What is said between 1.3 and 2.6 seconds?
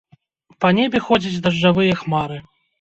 дажджавыя хмары.